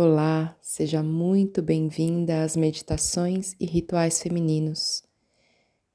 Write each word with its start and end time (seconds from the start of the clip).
Olá, 0.00 0.56
seja 0.62 1.02
muito 1.02 1.60
bem-vinda 1.60 2.44
às 2.44 2.54
meditações 2.54 3.56
e 3.58 3.66
rituais 3.66 4.22
femininos. 4.22 5.02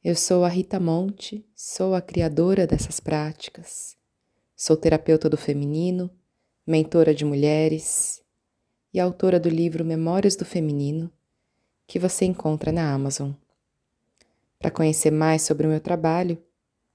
Eu 0.04 0.14
sou 0.14 0.44
a 0.44 0.50
Rita 0.50 0.78
Monte, 0.78 1.48
sou 1.56 1.96
a 1.96 2.02
criadora 2.02 2.68
dessas 2.68 3.00
práticas. 3.00 3.96
Sou 4.58 4.76
terapeuta 4.76 5.30
do 5.30 5.38
feminino, 5.38 6.12
mentora 6.68 7.16
de 7.16 7.24
mulheres 7.24 8.22
e 8.94 9.00
autora 9.00 9.40
do 9.40 9.48
livro 9.48 9.86
Memórias 9.86 10.36
do 10.36 10.44
Feminino, 10.44 11.10
que 11.88 11.98
você 11.98 12.26
encontra 12.26 12.74
na 12.74 12.94
Amazon. 12.94 13.32
Para 14.60 14.70
conhecer 14.70 15.12
mais 15.12 15.44
sobre 15.44 15.66
o 15.66 15.70
meu 15.70 15.80
trabalho, 15.80 16.38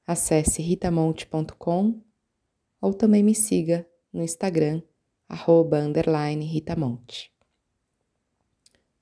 acesse 0.06 0.60
ritamonte.com 0.60 2.02
ou 2.82 2.92
também 2.92 3.22
me 3.22 3.34
siga 3.34 3.88
no 4.12 4.22
Instagram 4.22 4.82
arroba 5.28 5.78
underline 5.78 6.44
Ritamonte. 6.44 7.30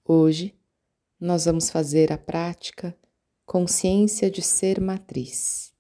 Hoje 0.05 0.53
nós 1.21 1.45
vamos 1.45 1.71
fazer 1.71 2.13
a 2.13 2.19
prática 2.19 2.97
Consciência 3.45 4.29
de 4.29 4.43
Ser 4.43 4.81
Matriz, 4.81 5.73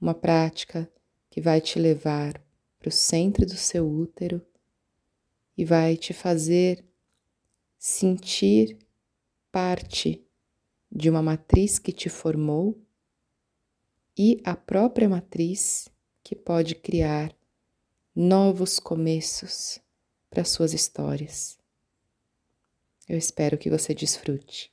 uma 0.00 0.14
prática 0.14 0.90
que 1.30 1.40
vai 1.40 1.60
te 1.60 1.78
levar 1.78 2.42
para 2.80 2.88
o 2.88 2.92
centro 2.92 3.46
do 3.46 3.56
seu 3.56 3.88
útero 3.88 4.44
e 5.56 5.64
vai 5.64 5.96
te 5.96 6.12
fazer 6.12 6.84
sentir 7.78 8.76
parte 9.52 10.26
de 10.90 11.08
uma 11.08 11.22
matriz 11.22 11.78
que 11.78 11.92
te 11.92 12.08
formou 12.08 12.82
e 14.18 14.40
a 14.44 14.56
própria 14.56 15.08
matriz 15.08 15.88
que 16.22 16.34
pode 16.34 16.74
criar 16.74 17.32
novos 18.14 18.78
começos 18.78 19.80
para 20.28 20.44
suas 20.44 20.74
histórias. 20.74 21.58
Eu 23.08 23.16
espero 23.16 23.56
que 23.56 23.70
você 23.70 23.94
desfrute. 23.94 24.70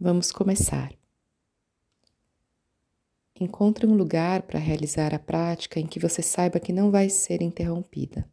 Vamos 0.00 0.32
começar. 0.32 0.94
Encontre 3.38 3.86
um 3.86 3.94
lugar 3.94 4.42
para 4.42 4.58
realizar 4.58 5.14
a 5.14 5.18
prática 5.18 5.78
em 5.78 5.86
que 5.86 6.00
você 6.00 6.22
saiba 6.22 6.58
que 6.58 6.72
não 6.72 6.90
vai 6.90 7.10
ser 7.10 7.42
interrompida. 7.42 8.26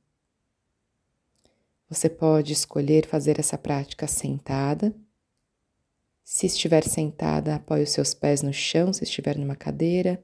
Você 1.89 2.09
pode 2.09 2.53
escolher 2.53 3.05
fazer 3.05 3.37
essa 3.37 3.57
prática 3.57 4.07
sentada. 4.07 4.95
Se 6.23 6.45
estiver 6.45 6.85
sentada, 6.85 7.55
apoie 7.55 7.83
os 7.83 7.91
seus 7.91 8.13
pés 8.13 8.41
no 8.41 8.53
chão, 8.53 8.93
se 8.93 9.03
estiver 9.03 9.37
numa 9.37 9.57
cadeira, 9.57 10.23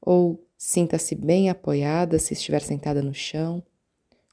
ou 0.00 0.47
Sinta-se 0.58 1.14
bem 1.14 1.48
apoiada 1.48 2.18
se 2.18 2.34
estiver 2.34 2.60
sentada 2.60 3.00
no 3.00 3.14
chão, 3.14 3.64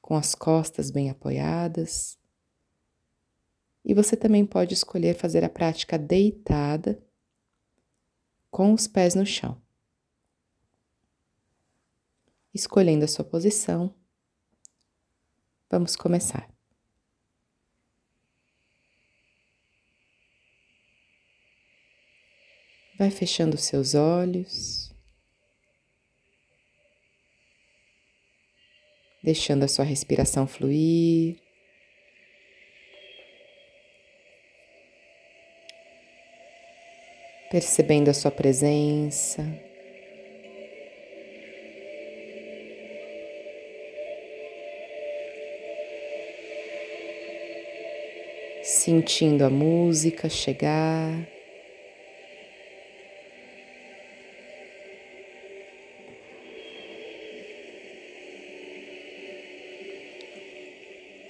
com 0.02 0.16
as 0.16 0.34
costas 0.34 0.90
bem 0.90 1.08
apoiadas. 1.12 2.18
E 3.84 3.94
você 3.94 4.18
também 4.18 4.44
pode 4.44 4.74
escolher 4.74 5.16
fazer 5.16 5.44
a 5.44 5.50
prática 5.50 6.00
deitada, 6.00 7.00
com 8.50 8.74
os 8.74 8.88
pés 8.88 9.14
no 9.14 9.26
chão. 9.26 9.62
Escolhendo 12.52 13.06
a 13.06 13.08
sua 13.08 13.24
posição, 13.24 13.94
vamos 15.70 15.96
começar. 15.96 16.50
Vai 22.98 23.12
fechando 23.12 23.58
seus 23.58 23.94
olhos. 23.94 24.85
Deixando 29.26 29.64
a 29.64 29.68
sua 29.68 29.84
respiração 29.84 30.46
fluir. 30.46 31.36
Percebendo 37.50 38.10
a 38.10 38.14
sua 38.14 38.30
presença. 38.30 39.44
Sentindo 48.62 49.44
a 49.44 49.50
música 49.50 50.30
chegar. 50.30 51.35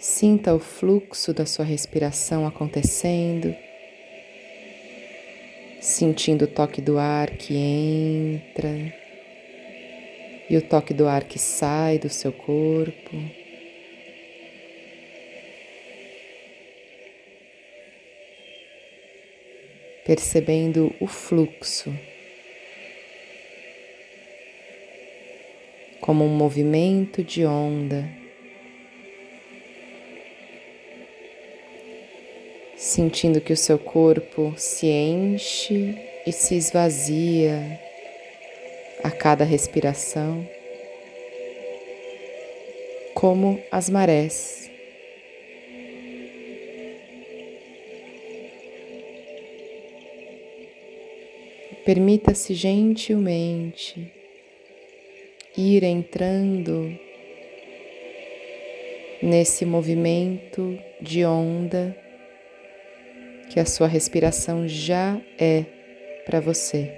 Sinta 0.08 0.54
o 0.54 0.60
fluxo 0.60 1.34
da 1.34 1.48
sua 1.48 1.66
respiração 1.66 2.46
acontecendo, 2.46 3.56
sentindo 5.82 6.46
o 6.46 6.48
toque 6.48 6.80
do 6.80 7.00
ar 7.00 7.32
que 7.32 7.58
entra 7.58 8.70
e 10.48 10.56
o 10.56 10.62
toque 10.62 10.94
do 10.94 11.08
ar 11.08 11.24
que 11.24 11.40
sai 11.40 11.98
do 11.98 12.08
seu 12.08 12.32
corpo. 12.32 13.18
Percebendo 20.06 20.94
o 21.00 21.08
fluxo 21.08 21.92
como 26.00 26.24
um 26.24 26.30
movimento 26.30 27.24
de 27.24 27.44
onda. 27.44 28.25
Sentindo 32.96 33.42
que 33.42 33.52
o 33.52 33.58
seu 33.58 33.78
corpo 33.78 34.54
se 34.56 34.88
enche 34.88 35.98
e 36.26 36.32
se 36.32 36.56
esvazia 36.56 37.78
a 39.04 39.12
cada 39.12 39.44
respiração, 39.44 40.48
como 43.14 43.62
as 43.70 43.90
marés. 43.90 44.72
Permita-se 51.84 52.54
gentilmente 52.54 54.10
ir 55.58 55.84
entrando 55.84 56.98
nesse 59.22 59.66
movimento 59.66 60.80
de 61.02 61.26
onda 61.26 62.05
que 63.56 63.60
a 63.62 63.66
sua 63.66 63.88
respiração 63.88 64.68
já 64.68 65.18
é 65.40 65.64
para 66.26 66.42
você. 66.42 66.92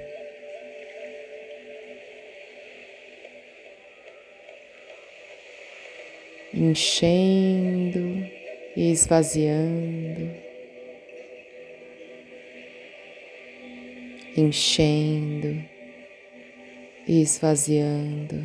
Enchendo 6.52 8.28
e 8.76 8.92
esvaziando, 8.92 10.32
enchendo 14.36 15.64
e 17.08 17.22
esvaziando. 17.22 18.44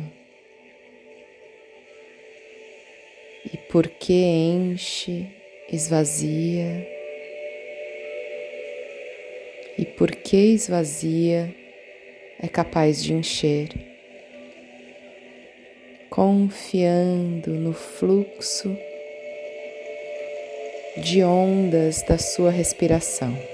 E 3.51 3.57
porque 3.71 4.13
enche, 4.13 5.25
esvazia, 5.67 6.92
e 9.77 9.85
porque 9.85 10.37
esvazia 10.37 11.53
é 12.39 12.47
capaz 12.47 13.03
de 13.03 13.13
encher, 13.13 13.69
confiando 16.09 17.51
no 17.51 17.73
fluxo 17.73 18.77
de 20.97 21.23
ondas 21.23 22.03
da 22.03 22.17
sua 22.17 22.51
respiração. 22.51 23.52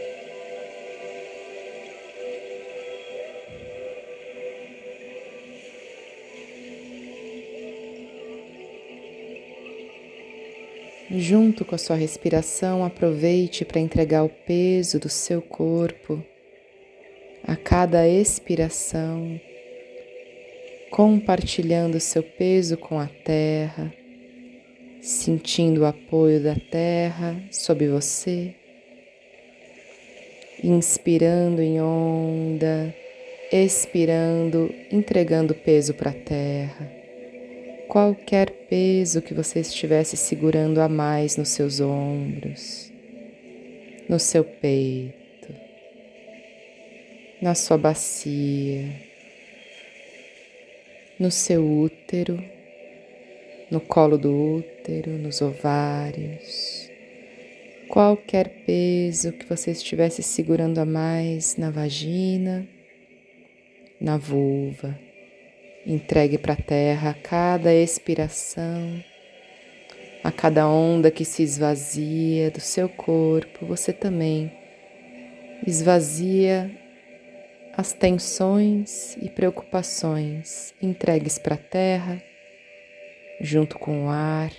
Junto 11.12 11.66
com 11.66 11.74
a 11.74 11.78
sua 11.78 11.96
respiração, 11.96 12.86
aproveite 12.86 13.66
para 13.66 13.80
entregar 13.80 14.24
o 14.24 14.30
peso 14.30 15.00
do 15.00 15.10
seu 15.10 15.42
corpo 15.42 16.24
a 17.44 17.56
cada 17.56 18.08
expiração, 18.08 19.42
compartilhando 20.92 22.00
seu 22.00 22.22
peso 22.22 22.78
com 22.78 23.00
a 23.00 23.08
terra, 23.08 23.92
sentindo 25.02 25.82
o 25.82 25.86
apoio 25.88 26.44
da 26.44 26.56
terra 26.56 27.42
sobre 27.50 27.88
você, 27.88 28.54
inspirando 30.64 31.60
em 31.60 31.82
onda, 31.82 32.94
expirando, 33.52 34.72
entregando 34.92 35.56
peso 35.56 35.96
para 35.96 36.12
a 36.12 36.14
terra 36.14 36.99
qualquer 37.90 38.52
peso 38.70 39.20
que 39.20 39.34
você 39.34 39.62
estivesse 39.62 40.16
segurando 40.16 40.80
a 40.80 40.88
mais 40.88 41.36
nos 41.36 41.50
seus 41.50 41.82
ombros, 41.82 42.94
no 44.08 44.20
seu 44.20 44.44
peito, 44.44 45.56
na 47.42 47.56
sua 47.56 47.80
bacia, 47.80 48.94
no 51.20 51.32
seu 51.32 51.68
útero, 51.68 52.40
no 53.72 53.82
colo 53.82 54.20
do 54.20 54.58
útero, 54.58 55.10
nos 55.14 55.42
ovários. 55.42 56.88
Qualquer 57.88 58.50
peso 58.68 59.32
que 59.32 59.48
você 59.48 59.72
estivesse 59.72 60.22
segurando 60.22 60.78
a 60.78 60.86
mais 60.86 61.58
na 61.58 61.72
vagina, 61.72 62.68
na 64.00 64.16
vulva 64.16 65.09
Entregue 65.90 66.38
para 66.38 66.54
a 66.54 66.56
terra 66.56 67.10
a 67.10 67.14
cada 67.16 67.74
expiração, 67.74 69.04
a 70.24 70.32
cada 70.32 70.70
onda 70.70 71.10
que 71.10 71.26
se 71.26 71.42
esvazia 71.42 72.52
do 72.52 72.60
seu 72.60 72.88
corpo, 72.88 73.66
você 73.66 73.92
também 73.92 74.56
esvazia 75.66 76.70
as 77.76 77.92
tensões 77.92 79.18
e 79.20 79.32
preocupações 79.32 80.76
entregues 80.80 81.40
para 81.40 81.56
a 81.56 81.58
terra, 81.58 82.22
junto 83.42 83.80
com 83.80 84.06
o 84.06 84.10
ar, 84.10 84.52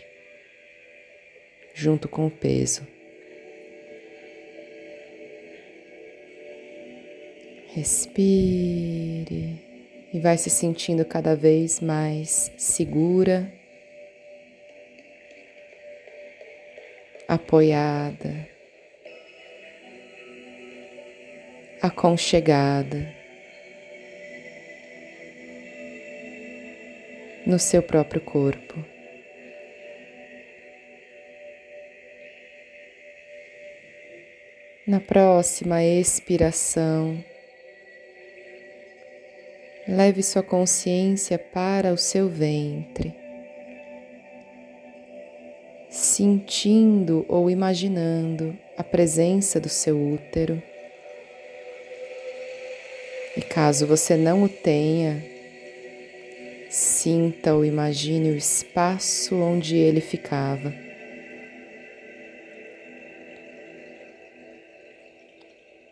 junto 1.73 2.09
com 2.09 2.27
o 2.27 2.31
peso. 2.31 2.85
Respire 7.73 9.70
e 10.13 10.19
vai 10.19 10.37
se 10.37 10.51
sentindo 10.51 11.05
cada 11.05 11.37
vez 11.37 11.81
mais 11.81 12.53
segura, 12.57 13.53
apoiada, 17.29 18.49
aconchegada 21.81 23.15
no 27.47 27.59
seu 27.59 27.83
próprio 27.83 28.21
corpo. 28.21 28.85
Na 34.87 34.99
próxima 34.99 35.85
expiração, 35.85 37.25
Leve 39.91 40.23
sua 40.23 40.41
consciência 40.41 41.37
para 41.37 41.93
o 41.93 41.97
seu 41.97 42.29
ventre, 42.29 43.13
sentindo 45.89 47.27
ou 47.29 47.51
imaginando 47.51 48.57
a 48.79 48.85
presença 48.85 49.59
do 49.59 49.69
seu 49.69 50.01
útero. 50.01 50.63
E 53.37 53.41
caso 53.41 53.85
você 53.85 54.17
não 54.17 54.45
o 54.45 54.49
tenha, 54.49 55.25
sinta 56.71 57.53
ou 57.53 57.65
imagine 57.65 58.31
o 58.31 58.37
espaço 58.37 59.35
onde 59.35 59.77
ele 59.77 60.01
ficava. 60.01 60.73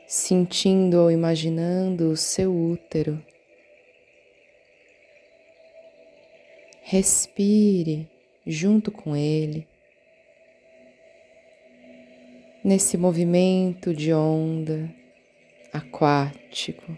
Sentindo 0.06 1.01
ou 1.01 1.11
imaginando 1.11 2.12
o 2.12 2.17
seu 2.17 2.55
útero. 2.55 3.21
Respire 6.90 8.08
junto 8.46 8.90
com 8.90 9.14
ele. 9.14 9.69
Nesse 12.64 12.96
movimento 12.96 13.93
de 13.93 14.11
onda 14.11 14.88
aquático, 15.70 16.96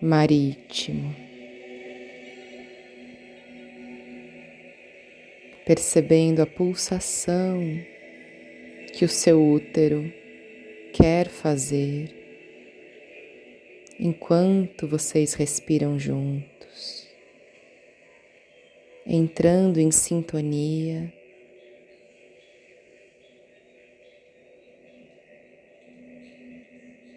marítimo, 0.00 1.12
percebendo 5.66 6.42
a 6.42 6.46
pulsação 6.46 7.60
que 8.96 9.04
o 9.04 9.08
seu 9.08 9.44
útero 9.44 10.12
quer 10.92 11.26
fazer 11.26 12.23
enquanto 14.04 14.86
vocês 14.86 15.32
respiram 15.32 15.98
juntos, 15.98 17.08
entrando 19.06 19.80
em 19.80 19.90
sintonia. 19.90 21.10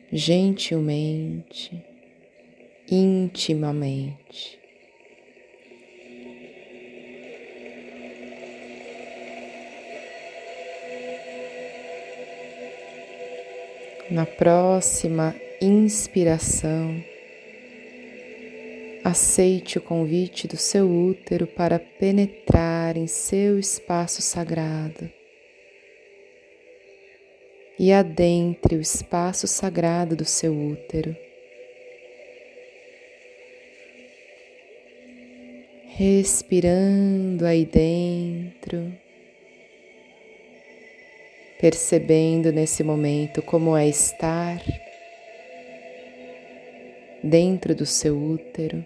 Gentilmente, 0.09 1.83
intimamente. 2.89 4.57
Na 14.09 14.25
próxima 14.25 15.35
inspiração, 15.59 17.03
aceite 19.03 19.79
o 19.79 19.81
convite 19.81 20.47
do 20.47 20.55
seu 20.55 20.87
útero 20.87 21.47
para 21.47 21.79
penetrar 21.79 22.95
em 22.95 23.07
seu 23.07 23.57
espaço 23.57 24.21
sagrado. 24.21 25.09
E 27.79 27.91
adentre 27.91 28.75
o 28.75 28.81
espaço 28.81 29.47
sagrado 29.47 30.15
do 30.15 30.25
seu 30.25 30.53
útero. 30.53 31.15
Respirando 35.89 37.45
aí 37.45 37.65
dentro. 37.65 38.91
Percebendo 41.59 42.51
nesse 42.51 42.83
momento 42.83 43.41
como 43.41 43.75
é 43.75 43.87
estar 43.87 44.59
dentro 47.23 47.75
do 47.75 47.85
seu 47.85 48.17
útero. 48.17 48.83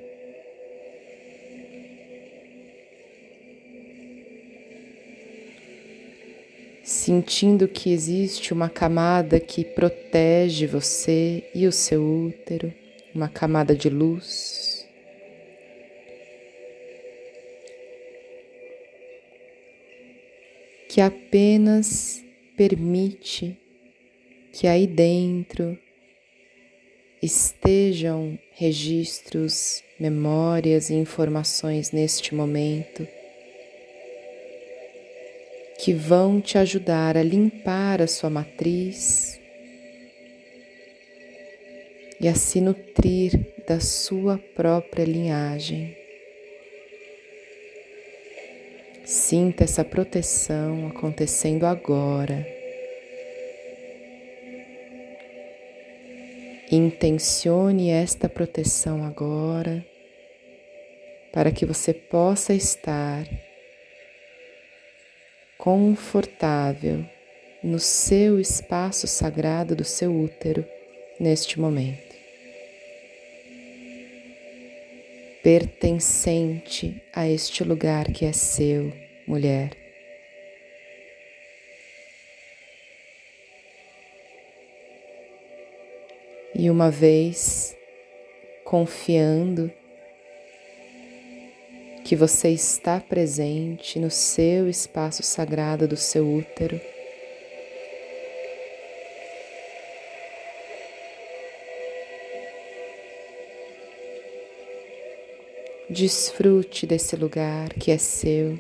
Sentindo 6.84 7.68
que 7.68 7.92
existe 7.92 8.52
uma 8.54 8.70
camada 8.70 9.40
que 9.40 9.64
protege 9.64 10.68
você 10.68 11.44
e 11.54 11.66
o 11.68 11.72
seu 11.72 12.04
útero, 12.04 12.74
uma 13.14 13.30
camada 13.30 13.76
de 13.76 13.90
luz. 13.90 14.88
Que 20.90 21.00
apenas 21.00 22.22
permite 22.58 23.58
que 24.52 24.68
aí 24.68 24.86
dentro 24.86 25.78
estejam 27.22 28.38
registros, 28.54 29.84
memórias 30.00 30.90
e 30.90 30.96
informações 30.96 31.92
neste 31.92 32.34
momento 32.34 33.08
que 35.84 35.94
vão 35.94 36.40
te 36.40 36.58
ajudar 36.60 37.18
a 37.18 37.24
limpar 37.24 38.02
a 38.02 38.08
sua 38.08 38.30
matriz 38.30 39.40
e 42.20 42.28
a 42.28 42.36
se 42.36 42.62
nutrir 42.62 43.40
da 43.68 43.80
sua 43.80 44.38
própria 44.38 45.04
linhagem. 45.04 45.98
Sinta 49.04 49.64
essa 49.64 49.84
proteção 49.84 50.88
acontecendo 50.88 51.66
agora. 51.66 52.61
Intencione 56.74 57.90
esta 57.90 58.30
proteção 58.30 59.04
agora 59.04 59.86
para 61.34 61.52
que 61.52 61.66
você 61.66 61.94
possa 61.94 62.54
estar 62.54 63.28
confortável 65.58 67.06
no 67.62 67.78
seu 67.78 68.40
espaço 68.40 69.06
sagrado 69.06 69.76
do 69.76 69.84
seu 69.84 70.18
útero 70.18 70.66
neste 71.20 71.60
momento. 71.60 72.16
Pertencente 75.44 77.04
a 77.14 77.28
este 77.28 77.66
lugar 77.66 78.06
que 78.14 78.24
é 78.24 78.32
seu, 78.32 78.94
mulher. 79.28 79.81
E 86.62 86.70
uma 86.70 86.92
vez 86.92 87.76
confiando 88.64 89.72
que 92.06 92.16
você 92.16 92.50
está 92.50 93.00
presente 93.00 93.98
no 93.98 94.12
seu 94.12 94.70
espaço 94.70 95.24
sagrado 95.24 95.88
do 95.88 95.98
seu 95.98 96.32
útero. 96.32 96.80
Desfrute 105.90 106.86
desse 106.86 107.16
lugar 107.16 107.74
que 107.74 107.90
é 107.90 107.98
seu. 107.98 108.56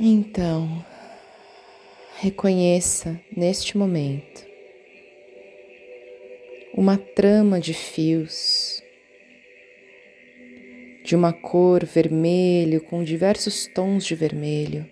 Então, 0.00 0.84
reconheça 2.24 3.20
neste 3.36 3.76
momento 3.76 4.46
uma 6.74 6.96
trama 6.96 7.60
de 7.60 7.74
fios 7.74 8.82
de 11.04 11.14
uma 11.14 11.34
cor 11.34 11.84
vermelho 11.84 12.80
com 12.80 13.04
diversos 13.04 13.66
tons 13.66 14.06
de 14.06 14.14
vermelho. 14.14 14.90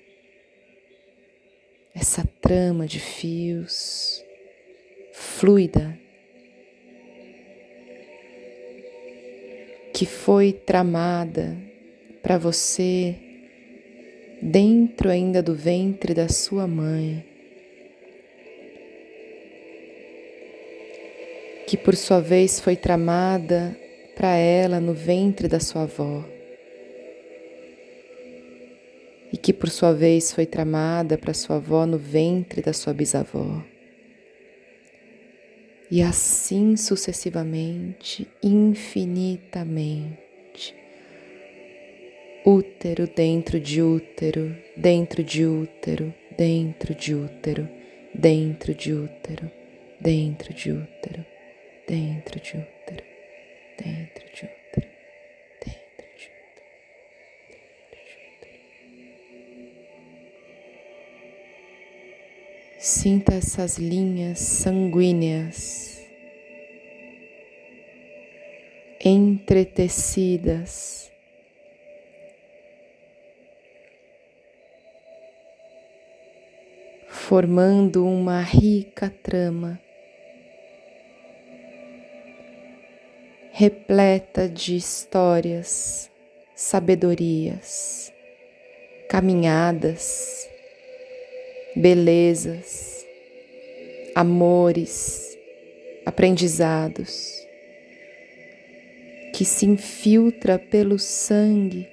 Essa 1.95 2.23
trama 2.43 2.87
de 2.87 3.01
fios 3.01 4.23
fluida 5.15 5.99
que 9.95 10.05
foi 10.05 10.53
tramada 10.53 11.57
para 12.23 12.37
você 12.37 13.32
dentro 14.43 15.09
ainda 15.09 15.43
do 15.43 15.55
ventre 15.55 16.13
da 16.13 16.29
sua 16.29 16.67
mãe, 16.67 17.25
que 21.67 21.77
por 21.77 21.95
sua 21.95 22.21
vez 22.21 22.59
foi 22.59 22.75
tramada 22.75 23.77
para 24.17 24.37
ela 24.37 24.81
no 24.81 24.93
ventre 24.93 25.47
da 25.47 25.61
sua 25.61 25.83
avó. 25.83 26.25
E 29.33 29.37
que 29.39 29.53
por 29.53 29.71
sua 29.71 29.95
vez 29.95 30.33
foi 30.33 30.45
tramada 30.45 31.17
para 31.17 31.33
sua 31.33 31.57
avó 31.57 31.87
no 31.87 31.97
ventre 31.97 32.61
da 32.61 32.75
sua 32.75 32.93
bisavó 32.93 33.63
e 35.93 36.01
assim 36.01 36.75
sucessivamente, 36.75 38.27
infinitamente. 38.43 40.32
Útero 42.45 43.07
dentro 43.07 43.61
de 43.61 43.81
útero, 43.81 44.57
dentro 44.77 45.23
de 45.23 45.47
útero, 45.47 46.13
dentro 46.37 46.93
de 46.93 47.15
útero, 47.15 47.69
dentro 48.13 48.75
de 48.75 48.93
útero, 48.93 49.49
dentro 50.01 50.53
de 50.53 50.73
útero, 50.73 51.25
dentro 51.87 52.41
de 52.41 52.51
útero, 52.51 52.51
dentro 52.51 52.51
de 52.51 52.59
útero, 52.59 52.99
dentro 53.79 54.27
de 54.27 54.43
útero. 54.43 54.75
Sinta 62.81 63.37
essas 63.37 63.79
linhas 63.79 64.41
sanguíneas 64.41 66.03
entretecidas. 68.99 71.12
Formando 77.33 78.07
uma 78.07 78.43
rica 78.43 79.09
trama, 79.23 79.81
repleta 83.53 84.47
de 84.47 84.77
histórias, 84.77 86.11
sabedorias, 86.55 88.13
caminhadas, 89.09 90.47
belezas, 91.75 93.03
amores, 94.15 95.35
aprendizados, 96.05 97.33
que 99.33 99.47
se 99.47 99.65
infiltra 99.65 100.59
pelo 100.59 100.99
sangue 100.99 101.89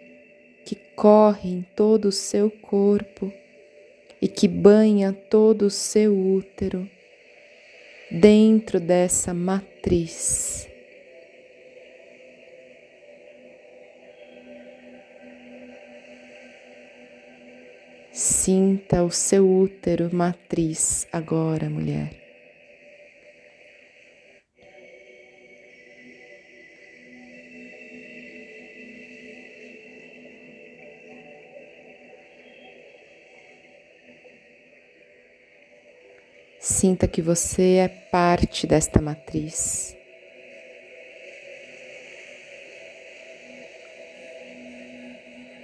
que 0.66 0.76
corre 0.98 1.50
em 1.50 1.66
todo 1.78 2.10
o 2.10 2.12
seu 2.12 2.52
corpo 2.52 3.32
e 4.22 4.28
que 4.28 4.48
banha 4.48 5.14
todo 5.14 5.64
o 5.64 5.70
seu 5.70 6.18
útero 6.18 6.90
dentro 8.12 8.80
dessa 8.80 9.34
matriz. 9.34 10.68
Sinta 18.12 19.04
o 19.04 19.12
seu 19.12 19.50
útero 19.50 20.10
matriz 20.14 21.08
agora, 21.12 21.70
mulher. 21.70 22.29
Sinta 36.80 37.10
que 37.10 37.22
você 37.22 37.74
é 37.74 37.90
parte 37.90 38.66
desta 38.66 39.02
matriz. 39.02 39.98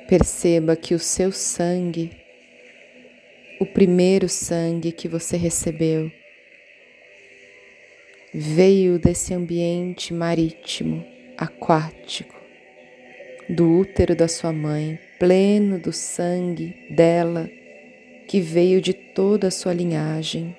Perceba 0.10 0.76
que 0.76 0.94
o 0.94 1.00
seu 1.00 1.32
sangue 1.32 2.12
o 3.62 3.66
primeiro 3.66 4.28
sangue 4.28 4.92
que 4.92 5.08
você 5.08 5.38
recebeu 5.38 6.12
veio 8.34 9.00
desse 9.00 9.34
ambiente 9.34 10.14
marítimo, 10.14 11.02
aquático, 11.38 12.36
do 13.48 13.80
útero 13.80 14.18
da 14.18 14.28
sua 14.28 14.52
mãe, 14.52 15.00
pleno 15.18 15.80
do 15.80 15.94
sangue 15.94 16.76
dela 16.90 17.50
que 18.28 18.42
veio 18.42 18.82
de 18.82 18.94
toda 18.94 19.48
a 19.48 19.52
sua 19.52 19.74
linhagem 19.74 20.54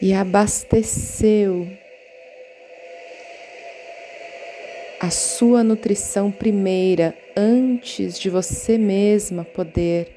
e 0.00 0.12
abasteceu 0.12 1.68
a 5.00 5.08
sua 5.08 5.64
nutrição 5.64 6.30
primeira 6.30 7.16
antes 7.34 8.18
de 8.18 8.28
você 8.28 8.76
mesma 8.76 9.44
poder 9.44 10.08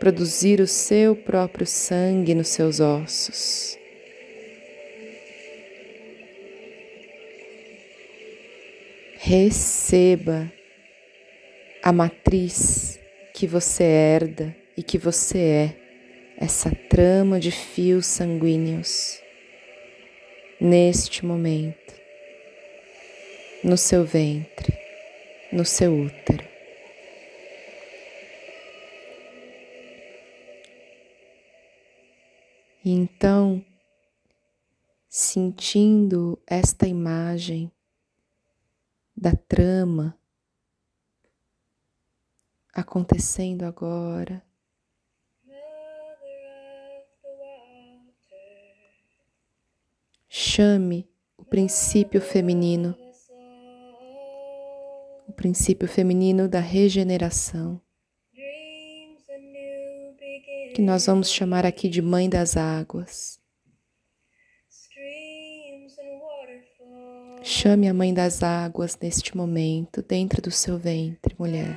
produzir 0.00 0.60
o 0.60 0.66
seu 0.66 1.14
próprio 1.14 1.64
sangue 1.64 2.34
nos 2.34 2.48
seus 2.48 2.80
ossos. 2.80 3.78
Receba 9.16 10.52
a 11.82 11.92
matriz 11.92 12.98
que 13.32 13.46
você 13.46 13.84
herda 13.84 14.54
e 14.76 14.82
que 14.82 14.98
você 14.98 15.38
é, 15.38 15.76
essa 16.36 16.70
trama 16.70 17.38
de 17.38 17.50
fios 17.50 18.06
sanguíneos, 18.06 19.20
neste 20.60 21.24
momento, 21.24 21.94
no 23.62 23.76
seu 23.76 24.04
ventre, 24.04 24.76
no 25.52 25.64
seu 25.64 25.94
útero. 25.94 26.44
E 32.84 32.90
então, 32.90 33.64
sentindo 35.08 36.38
esta 36.46 36.86
imagem 36.86 37.72
da 39.16 39.34
trama 39.34 40.18
acontecendo 42.74 43.62
agora, 43.62 44.43
chame 50.36 51.08
o 51.38 51.44
princípio 51.44 52.20
feminino, 52.20 52.96
o 55.28 55.32
princípio 55.32 55.86
feminino 55.86 56.48
da 56.48 56.58
regeneração 56.58 57.80
que 60.74 60.82
nós 60.82 61.06
vamos 61.06 61.30
chamar 61.30 61.64
aqui 61.64 61.88
de 61.88 62.02
Mãe 62.02 62.28
das 62.28 62.56
Águas. 62.56 63.38
Chame 67.44 67.88
a 67.88 67.94
Mãe 67.94 68.12
das 68.12 68.42
Águas 68.42 68.98
neste 69.00 69.36
momento, 69.36 70.02
dentro 70.02 70.42
do 70.42 70.50
seu 70.50 70.76
ventre, 70.76 71.36
mulher. 71.38 71.76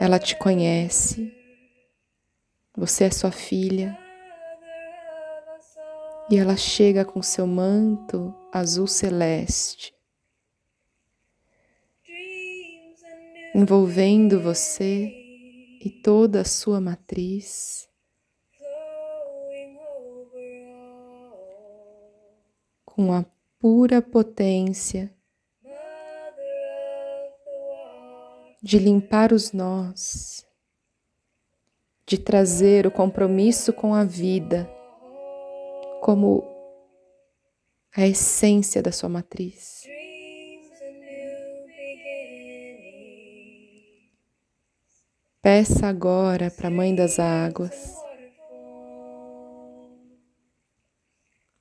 Ela 0.00 0.18
te 0.18 0.34
conhece, 0.34 1.32
você 2.76 3.04
é 3.04 3.10
sua 3.12 3.30
filha, 3.30 3.96
E 6.28 6.36
ela 6.36 6.56
chega 6.56 7.04
com 7.04 7.22
seu 7.22 7.46
manto 7.46 8.34
azul 8.52 8.88
celeste, 8.88 9.94
envolvendo 13.54 14.40
você 14.40 15.06
e 15.80 15.88
toda 16.02 16.40
a 16.40 16.44
sua 16.44 16.80
matriz. 16.80 17.88
Com 22.84 23.12
a 23.12 23.24
pura 23.60 24.02
potência 24.02 25.14
de 28.60 28.80
limpar 28.80 29.32
os 29.32 29.52
nós, 29.52 30.44
de 32.04 32.18
trazer 32.18 32.84
o 32.84 32.90
compromisso 32.90 33.72
com 33.72 33.94
a 33.94 34.02
vida 34.02 34.75
como 36.06 36.44
a 37.92 38.06
essência 38.06 38.80
da 38.80 38.92
sua 38.92 39.08
matriz. 39.08 39.82
Peça 45.42 45.88
agora 45.88 46.48
para 46.48 46.68
a 46.68 46.70
Mãe 46.70 46.94
das 46.94 47.18
Águas 47.18 47.92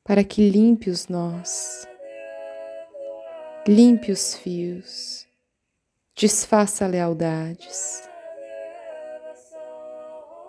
para 0.04 0.24
que 0.24 0.48
limpe 0.48 0.92
os 0.92 1.08
nós, 1.08 1.88
limpe 3.68 4.12
os 4.12 4.36
fios 4.36 5.28
desfaça 6.16 6.86
lealdades, 6.86 8.08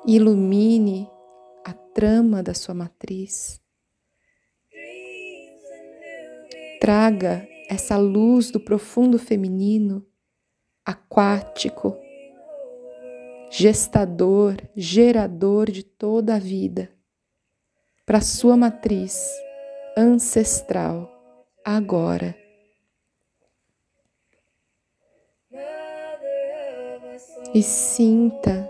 ilumine 0.07 1.11
a 1.65 1.73
trama 1.73 2.43
da 2.43 2.53
sua 2.53 2.75
matriz, 2.75 3.59
traga 6.81 7.47
essa 7.69 7.97
luz 7.97 8.51
do 8.51 8.61
profundo 8.61 9.19
feminino, 9.19 10.07
aquático, 10.85 11.97
gestador, 13.51 14.57
gerador 14.77 15.71
de 15.71 15.83
toda 15.83 16.37
a 16.37 16.39
vida, 16.39 16.91
para 18.05 18.21
sua 18.21 18.57
matriz 18.57 19.21
ancestral, 19.97 21.11
agora. 21.65 22.37
E 27.55 27.63
sinta 27.63 28.69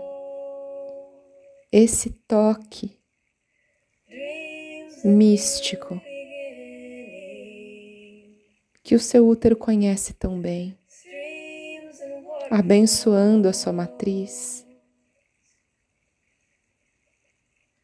esse 1.71 2.09
toque 2.27 2.97
místico 5.03 6.01
que 8.87 8.95
o 8.95 8.99
seu 9.01 9.27
útero 9.27 9.57
conhece 9.57 10.13
tão 10.13 10.39
bem, 10.39 10.73
abençoando 12.49 13.49
a 13.49 13.51
sua 13.51 13.73
matriz, 13.73 14.65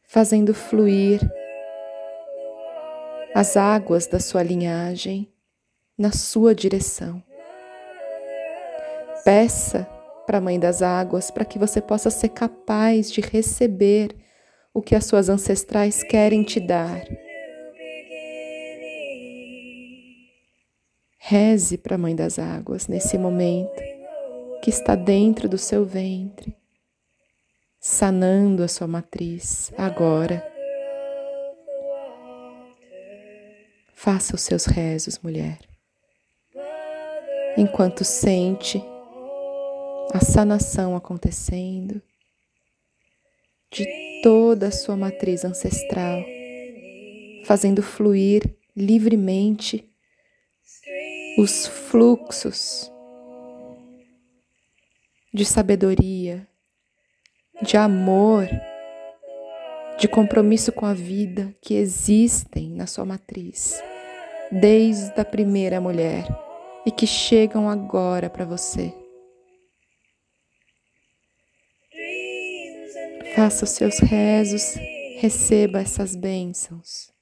fazendo 0.08 0.54
fluir 0.54 1.20
as 3.36 3.58
águas 3.58 4.08
da 4.08 4.18
sua 4.18 4.44
linhagem 4.44 5.30
na 5.98 6.14
sua 6.14 6.56
direção. 6.56 7.22
Peça 9.26 9.86
para 10.26 10.38
a 10.38 10.42
Mãe 10.42 10.58
das 10.58 10.82
Águas, 10.82 11.30
para 11.30 11.44
que 11.44 11.60
você 11.60 11.82
possa 11.82 12.10
ser 12.10 12.30
capaz 12.30 13.12
de 13.12 13.20
receber 13.20 14.16
o 14.74 14.82
que 14.82 14.96
as 14.96 15.04
suas 15.04 15.28
ancestrais 15.28 16.02
querem 16.02 16.46
te 16.46 16.62
dar. 16.62 17.04
Reze 21.34 21.80
para 21.80 21.96
a 21.96 21.98
Mãe 21.98 22.16
das 22.16 22.38
Águas 22.38 22.88
nesse 22.88 23.18
momento 23.18 23.82
que 24.62 24.70
está 24.70 24.94
dentro 24.94 25.50
do 25.50 25.58
seu 25.58 25.84
ventre, 25.84 26.56
sanando 27.80 28.62
a 28.62 28.68
sua 28.68 28.86
matriz 28.86 29.74
agora. 29.76 30.48
Faça 33.96 34.36
os 34.36 34.42
seus 34.42 34.66
rezos, 34.66 35.18
mulher. 35.24 35.58
Enquanto 37.58 38.04
sente 38.04 38.80
a 40.14 40.20
sanação 40.20 40.96
acontecendo 40.96 42.00
de 43.72 43.88
toda 44.22 44.68
a 44.68 44.72
sua 44.72 44.96
matriz 44.96 45.44
ancestral, 45.44 46.24
fazendo 47.44 47.82
fluir 47.82 48.56
livremente 48.78 49.92
os 51.38 51.66
fluxos 51.66 52.92
de 55.34 55.44
sabedoria, 55.44 56.48
de 57.62 57.76
amor, 57.76 58.48
de 59.98 60.08
compromisso 60.08 60.72
com 60.72 60.86
a 60.86 60.94
vida 60.94 61.56
que 61.60 61.74
existem 61.74 62.70
na 62.70 62.86
sua 62.86 63.04
matriz, 63.04 63.82
desde 64.52 65.20
a 65.20 65.26
primeira 65.26 65.82
mulher 65.82 66.28
e 66.86 66.92
que 66.92 67.08
chegam 67.08 67.68
agora 67.68 68.30
para 68.30 68.46
você. 68.46 68.94
Faça 73.36 73.64
os 73.64 73.72
seus 73.72 73.98
rezos, 73.98 74.76
receba 75.18 75.80
essas 75.80 76.16
bênçãos. 76.16 77.13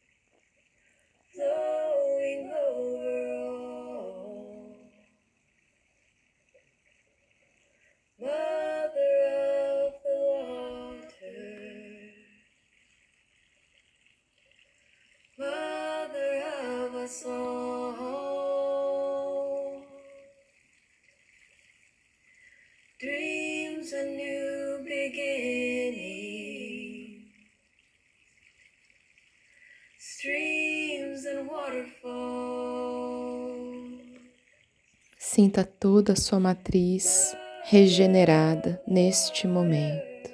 Sinta 35.17 35.65
toda 35.65 36.13
a 36.13 36.15
sua 36.15 36.39
matriz 36.39 37.35
regenerada 37.65 38.81
neste 38.87 39.47
momento. 39.47 40.31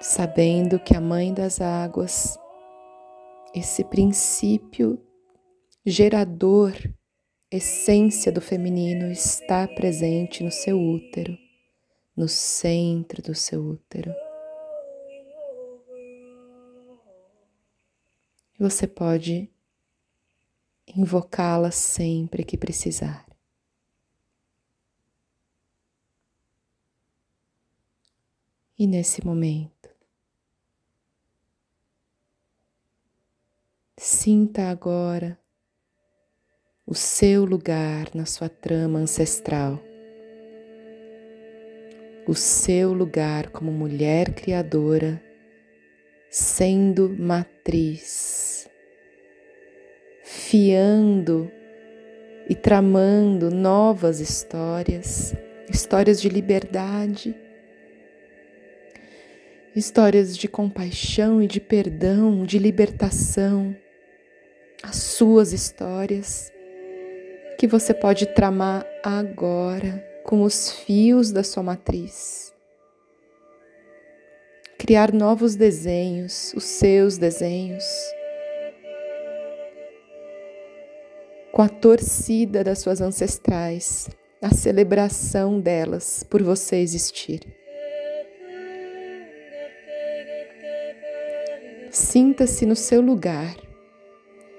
Sabendo 0.00 0.78
que 0.78 0.96
a 0.96 1.00
Mãe 1.00 1.34
das 1.34 1.60
Águas, 1.60 2.38
esse 3.54 3.84
princípio 3.84 5.00
gerador, 5.86 6.72
essência 7.48 8.32
do 8.32 8.40
feminino, 8.40 9.12
está 9.12 9.68
presente 9.68 10.42
no 10.42 10.50
seu 10.50 10.80
útero, 10.80 11.38
no 12.16 12.26
centro 12.26 13.22
do 13.22 13.34
seu 13.34 13.62
útero. 13.62 14.12
Você 18.58 18.88
pode 18.88 19.48
invocá-la 20.96 21.70
sempre 21.70 22.44
que 22.44 22.56
precisar. 22.56 23.24
E 28.76 28.86
nesse 28.86 29.24
momento, 29.24 29.73
sinta 34.06 34.68
agora 34.68 35.38
o 36.86 36.94
seu 36.94 37.42
lugar 37.42 38.10
na 38.14 38.26
sua 38.26 38.50
trama 38.50 38.98
ancestral, 38.98 39.82
o 42.28 42.34
seu 42.34 42.92
lugar 42.92 43.48
como 43.48 43.72
mulher 43.72 44.34
criadora, 44.34 45.22
sendo 46.28 47.08
matriz 47.18 48.68
fiando 50.22 51.50
e 52.46 52.54
tramando 52.54 53.50
novas 53.50 54.20
histórias, 54.20 55.34
histórias 55.72 56.20
de 56.20 56.28
liberdade, 56.28 57.34
histórias 59.74 60.36
de 60.36 60.46
compaixão 60.46 61.42
e 61.42 61.46
de 61.46 61.58
perdão, 61.58 62.44
de 62.44 62.58
libertação, 62.58 63.74
as 64.86 64.96
suas 64.96 65.52
histórias 65.52 66.52
que 67.58 67.66
você 67.66 67.94
pode 67.94 68.26
tramar 68.26 68.86
agora 69.02 70.04
com 70.22 70.42
os 70.42 70.70
fios 70.70 71.32
da 71.32 71.42
sua 71.42 71.62
matriz. 71.62 72.52
criar 74.76 75.14
novos 75.14 75.56
desenhos, 75.56 76.52
os 76.54 76.64
seus 76.64 77.16
desenhos, 77.16 77.86
com 81.50 81.62
a 81.62 81.68
torcida 81.70 82.62
das 82.62 82.80
suas 82.80 83.00
ancestrais, 83.00 84.10
a 84.42 84.50
celebração 84.50 85.58
delas 85.58 86.22
por 86.28 86.42
você 86.42 86.76
existir. 86.76 87.40
Sinta-se 91.90 92.66
no 92.66 92.76
seu 92.76 93.00
lugar, 93.00 93.56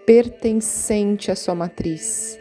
pertencente 0.06 1.32
à 1.32 1.36
sua 1.36 1.56
matriz. 1.56 2.40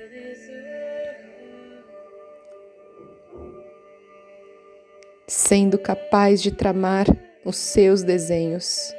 Sendo 5.27 5.79
capaz 5.79 6.42
de 6.42 6.53
tramar 6.53 7.07
os 7.44 7.57
seus 7.57 8.03
desenhos 8.03 8.94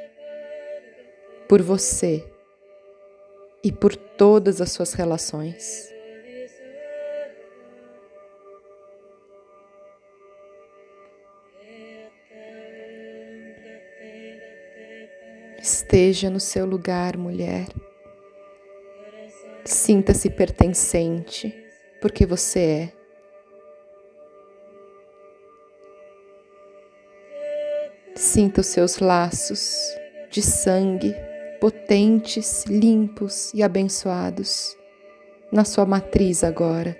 por 1.48 1.62
você 1.62 2.24
e 3.62 3.70
por 3.70 3.94
todas 3.94 4.60
as 4.60 4.72
suas 4.72 4.92
relações. 4.92 5.92
Esteja 15.58 16.30
no 16.30 16.38
seu 16.38 16.66
lugar, 16.66 17.16
mulher. 17.16 17.66
Sinta-se 19.66 20.30
pertencente, 20.30 21.52
porque 22.00 22.24
você 22.24 22.60
é. 22.60 22.92
Sinta 28.14 28.60
os 28.60 28.68
seus 28.68 29.00
laços 29.00 29.76
de 30.30 30.40
sangue 30.40 31.16
potentes, 31.60 32.64
limpos 32.66 33.52
e 33.52 33.60
abençoados 33.60 34.76
na 35.50 35.64
sua 35.64 35.84
matriz 35.84 36.44
agora. 36.44 36.96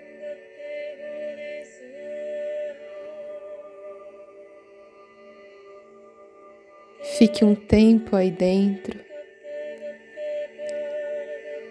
Fique 7.17 7.45
um 7.45 7.55
tempo 7.55 8.17
aí 8.17 8.33
dentro, 8.33 9.06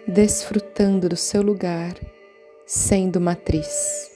desfrutando 0.06 1.08
do 1.08 1.16
seu 1.16 1.42
lugar, 1.42 1.94
sendo 2.64 3.20
matriz. 3.20 4.15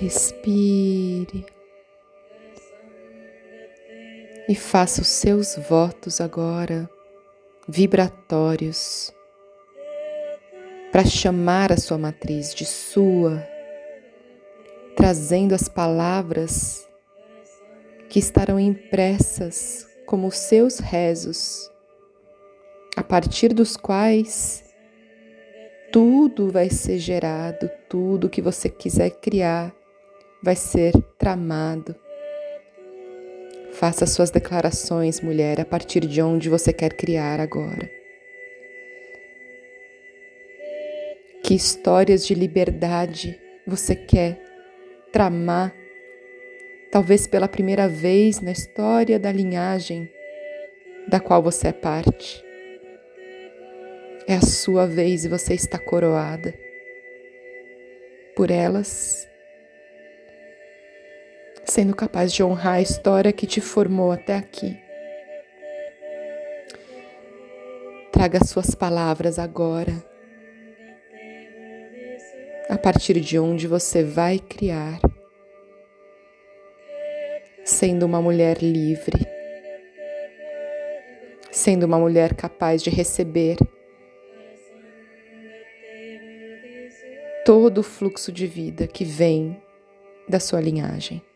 Respire. 0.00 1.44
E 4.48 4.54
faça 4.54 5.02
os 5.02 5.08
seus 5.08 5.56
votos 5.56 6.20
agora 6.20 6.88
vibratórios 7.68 9.12
para 10.92 11.04
chamar 11.04 11.72
a 11.72 11.76
sua 11.76 11.98
matriz 11.98 12.54
de 12.54 12.64
sua, 12.64 13.44
trazendo 14.94 15.52
as 15.52 15.68
palavras 15.68 16.88
que 18.08 18.20
estarão 18.20 18.58
impressas 18.60 19.84
como 20.06 20.28
os 20.28 20.36
seus 20.36 20.78
rezos, 20.78 21.68
a 22.96 23.02
partir 23.02 23.52
dos 23.52 23.76
quais 23.76 24.64
tudo 25.92 26.52
vai 26.52 26.70
ser 26.70 27.00
gerado, 27.00 27.68
tudo 27.88 28.30
que 28.30 28.40
você 28.40 28.68
quiser 28.68 29.10
criar 29.10 29.76
vai 30.42 30.56
ser 30.56 30.92
tramado. 31.18 31.94
Faça 33.72 34.06
suas 34.06 34.30
declarações, 34.30 35.20
mulher, 35.20 35.60
a 35.60 35.64
partir 35.64 36.00
de 36.00 36.20
onde 36.20 36.48
você 36.48 36.72
quer 36.72 36.94
criar 36.94 37.40
agora. 37.40 37.90
Que 41.42 41.54
histórias 41.54 42.26
de 42.26 42.34
liberdade 42.34 43.38
você 43.66 43.94
quer 43.94 44.42
tramar, 45.12 45.74
talvez 46.90 47.26
pela 47.26 47.48
primeira 47.48 47.88
vez 47.88 48.40
na 48.40 48.50
história 48.50 49.18
da 49.18 49.30
linhagem 49.30 50.10
da 51.08 51.20
qual 51.20 51.42
você 51.42 51.68
é 51.68 51.72
parte. 51.72 52.44
É 54.26 54.34
a 54.34 54.42
sua 54.42 54.86
vez 54.86 55.24
e 55.24 55.28
você 55.28 55.54
está 55.54 55.78
coroada 55.78 56.52
por 58.36 58.50
elas 58.50 59.26
sendo 61.68 61.94
capaz 61.94 62.32
de 62.32 62.42
honrar 62.42 62.74
a 62.74 62.80
história 62.80 63.30
que 63.30 63.46
te 63.46 63.60
formou 63.60 64.10
até 64.10 64.36
aqui. 64.36 64.76
Traga 68.10 68.42
suas 68.42 68.74
palavras 68.74 69.38
agora, 69.38 69.92
a 72.70 72.78
partir 72.78 73.20
de 73.20 73.38
onde 73.38 73.66
você 73.66 74.02
vai 74.02 74.38
criar, 74.38 74.98
sendo 77.64 78.06
uma 78.06 78.20
mulher 78.20 78.62
livre, 78.62 79.26
sendo 81.50 81.84
uma 81.84 81.98
mulher 81.98 82.34
capaz 82.34 82.82
de 82.82 82.88
receber 82.88 83.58
todo 87.44 87.78
o 87.78 87.82
fluxo 87.82 88.32
de 88.32 88.46
vida 88.46 88.86
que 88.86 89.04
vem 89.04 89.62
da 90.26 90.40
sua 90.40 90.60
linhagem. 90.60 91.27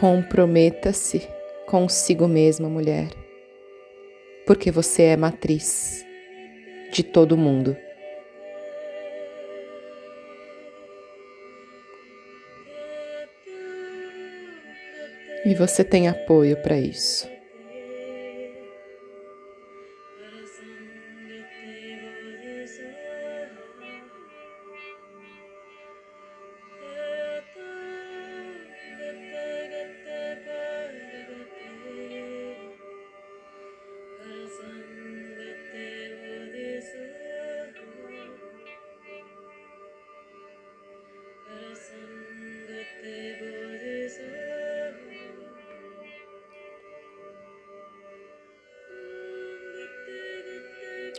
Comprometa-se 0.00 1.28
consigo 1.66 2.26
mesma, 2.26 2.70
mulher, 2.70 3.08
porque 4.46 4.70
você 4.70 5.02
é 5.02 5.14
matriz 5.14 6.06
de 6.90 7.02
todo 7.02 7.36
mundo. 7.36 7.76
E 15.44 15.54
você 15.54 15.84
tem 15.84 16.08
apoio 16.08 16.56
para 16.62 16.78
isso. 16.78 17.28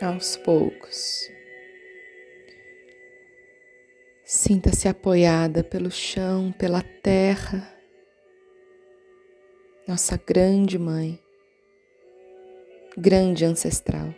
Aos 0.02 0.36
poucos. 0.36 1.30
Sinta-se 4.24 4.88
apoiada 4.88 5.62
pelo 5.62 5.90
chão, 5.90 6.52
pela 6.52 6.82
terra, 6.82 7.72
nossa 9.86 10.16
grande 10.16 10.78
mãe, 10.78 11.20
grande 12.96 13.44
ancestral. 13.44 14.14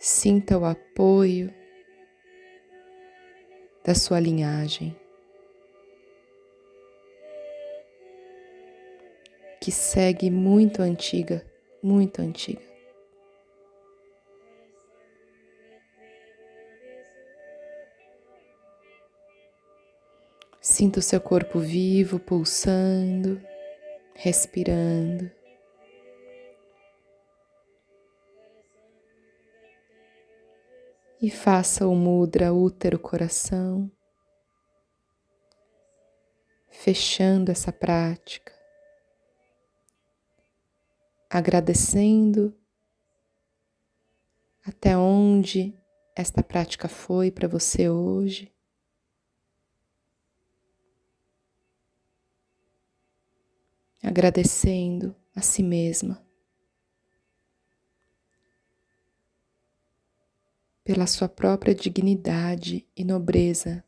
Sinta 0.00 0.56
o 0.58 0.64
apoio 0.64 1.52
da 3.84 3.94
sua 3.94 4.18
linhagem, 4.18 4.96
que 9.60 9.70
segue 9.70 10.30
muito 10.30 10.82
antiga, 10.82 11.44
muito 11.82 12.20
antiga. 12.20 12.68
Sinta 20.60 20.98
o 20.98 21.02
seu 21.02 21.20
corpo 21.20 21.58
vivo, 21.58 22.18
pulsando, 22.18 23.40
respirando. 24.14 25.30
E 31.20 31.30
faça 31.30 31.86
o 31.86 31.94
mudra 31.94 32.52
útero 32.52 32.98
coração, 32.98 33.90
fechando 36.68 37.50
essa 37.50 37.72
prática, 37.72 38.52
agradecendo 41.28 42.54
até 44.64 44.96
onde 44.96 45.74
esta 46.14 46.42
prática 46.42 46.88
foi 46.88 47.30
para 47.30 47.48
você 47.48 47.88
hoje. 47.88 48.52
agradecendo 54.02 55.14
a 55.34 55.40
si 55.40 55.62
mesma 55.62 56.24
pela 60.82 61.06
sua 61.06 61.28
própria 61.28 61.74
dignidade 61.74 62.86
e 62.96 63.04
nobreza 63.04 63.84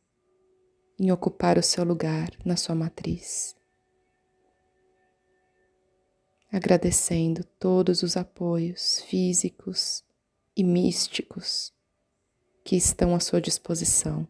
em 0.99 1.11
ocupar 1.11 1.57
o 1.57 1.63
seu 1.63 1.83
lugar 1.83 2.31
na 2.45 2.57
sua 2.57 2.75
matriz. 2.75 3.60
Agradecendo 6.53 7.45
todos 7.59 8.03
os 8.03 8.17
apoios 8.17 9.01
físicos 9.03 10.05
e 10.57 10.65
místicos 10.65 11.73
que 12.65 12.77
estão 12.77 13.15
à 13.15 13.21
sua 13.21 13.41
disposição 13.41 14.27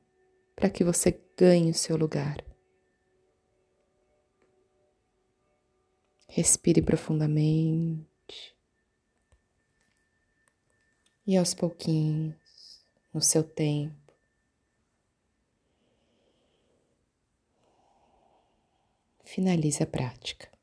para 0.55 0.69
que 0.69 0.85
você 0.85 1.19
ganhe 1.37 1.71
o 1.71 1.75
seu 1.75 1.97
lugar. 1.97 2.45
Respire 6.29 6.83
profundamente 6.83 8.55
e 11.27 11.37
aos 11.37 11.55
pouquinhos, 11.55 12.85
no 13.15 13.21
seu 13.21 13.43
tempo, 13.43 14.13
finalize 19.25 19.83
a 19.83 19.87
prática. 19.87 20.60